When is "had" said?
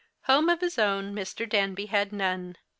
1.85-2.11